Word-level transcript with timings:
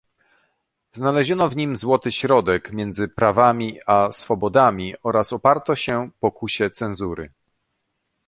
znaleziono 0.91 1.49
w 1.49 1.55
nim 1.55 1.75
złoty 1.75 2.11
środek 2.11 2.71
między 2.71 3.07
prawami 3.07 3.79
a 3.87 4.11
swobodami 4.11 4.95
oraz 5.03 5.33
oparto 5.33 5.75
się 5.75 6.09
pokusie 6.19 6.69
cenzury 6.71 7.31